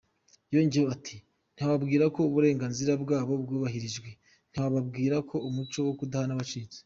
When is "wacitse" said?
6.39-6.79